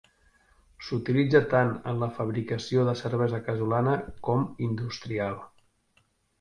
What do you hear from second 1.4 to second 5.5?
tant en la fabricació de cervesa casolana com industrial.